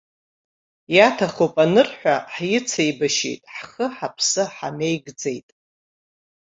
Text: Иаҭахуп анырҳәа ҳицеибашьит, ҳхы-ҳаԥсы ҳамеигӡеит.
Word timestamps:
Иаҭахуп 0.95 1.53
анырҳәа 1.63 2.15
ҳицеибашьит, 2.33 3.41
ҳхы-ҳаԥсы 3.55 4.43
ҳамеигӡеит. 4.55 5.47